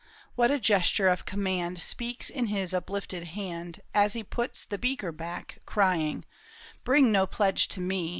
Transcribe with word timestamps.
What 0.33 0.49
a 0.49 0.59
gesture 0.59 1.07
of 1.09 1.25
command 1.27 1.79
Speaks 1.79 2.31
in 2.31 2.47
his 2.47 2.73
uplifted 2.73 3.23
hand 3.37 3.81
As 3.93 4.13
he 4.13 4.23
puts 4.23 4.65
the 4.65 4.79
beaker 4.79 5.11
back, 5.11 5.59
Crying," 5.67 6.25
Bring 6.83 7.11
no 7.11 7.27
pledge 7.27 7.67
to 7.67 7.79
me 7.79 8.09